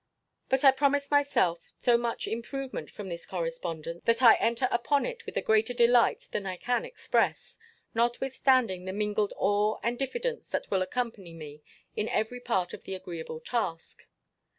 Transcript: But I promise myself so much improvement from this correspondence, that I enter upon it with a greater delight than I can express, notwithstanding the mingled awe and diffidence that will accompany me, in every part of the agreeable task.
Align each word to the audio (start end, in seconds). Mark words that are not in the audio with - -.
But 0.49 0.63
I 0.63 0.71
promise 0.71 1.11
myself 1.11 1.75
so 1.77 1.95
much 1.95 2.27
improvement 2.27 2.89
from 2.89 3.07
this 3.07 3.23
correspondence, 3.27 4.01
that 4.05 4.23
I 4.23 4.33
enter 4.37 4.67
upon 4.71 5.05
it 5.05 5.27
with 5.27 5.37
a 5.37 5.43
greater 5.43 5.75
delight 5.75 6.27
than 6.31 6.47
I 6.47 6.57
can 6.57 6.85
express, 6.85 7.59
notwithstanding 7.93 8.85
the 8.85 8.93
mingled 8.93 9.33
awe 9.37 9.77
and 9.83 9.99
diffidence 9.99 10.47
that 10.49 10.71
will 10.71 10.81
accompany 10.81 11.35
me, 11.35 11.61
in 11.95 12.09
every 12.09 12.39
part 12.39 12.73
of 12.73 12.83
the 12.85 12.95
agreeable 12.95 13.41
task. 13.41 14.07